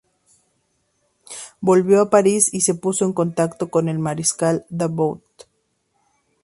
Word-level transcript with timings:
Volvió 1.59 2.01
a 2.01 2.09
París 2.09 2.51
y 2.51 2.61
se 2.61 2.73
puso 2.73 3.05
en 3.05 3.13
contacto 3.13 3.69
con 3.69 3.87
el 3.87 3.99
Mariscal 3.99 4.65
Davout. 4.69 5.21